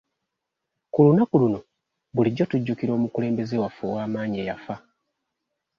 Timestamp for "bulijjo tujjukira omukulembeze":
2.15-3.55